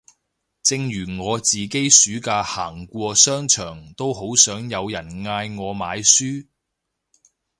[0.63, 6.47] 正如我自己暑假行過商場都好想有人嗌我買書